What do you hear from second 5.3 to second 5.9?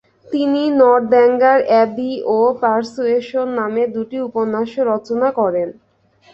করেন।